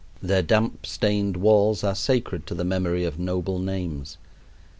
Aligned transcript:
Their 0.19 0.41
damp 0.41 0.87
stained 0.87 1.37
walls 1.37 1.83
are 1.83 1.93
sacred 1.93 2.47
to 2.47 2.55
the 2.55 2.63
memory 2.63 3.05
of 3.05 3.19
noble 3.19 3.59
names. 3.59 4.17